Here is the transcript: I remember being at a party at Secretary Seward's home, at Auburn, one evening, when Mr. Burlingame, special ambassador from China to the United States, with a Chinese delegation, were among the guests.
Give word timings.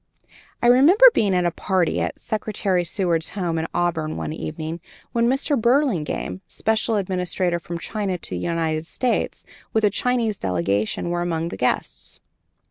I 0.63 0.65
remember 0.65 1.11
being 1.13 1.35
at 1.35 1.45
a 1.45 1.51
party 1.51 2.01
at 2.01 2.17
Secretary 2.17 2.83
Seward's 2.83 3.29
home, 3.37 3.59
at 3.59 3.69
Auburn, 3.71 4.17
one 4.17 4.33
evening, 4.33 4.81
when 5.11 5.27
Mr. 5.27 5.55
Burlingame, 5.55 6.41
special 6.47 6.97
ambassador 6.97 7.59
from 7.59 7.77
China 7.77 8.17
to 8.17 8.31
the 8.31 8.39
United 8.41 8.87
States, 8.87 9.45
with 9.73 9.83
a 9.85 9.91
Chinese 9.91 10.39
delegation, 10.39 11.11
were 11.11 11.21
among 11.21 11.49
the 11.49 11.55
guests. 11.57 12.19